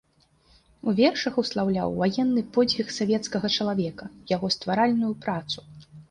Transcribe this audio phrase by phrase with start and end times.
[0.91, 5.59] У вершах услаўляў ваенны подзвіг савецкага чалавека, яго стваральную працу.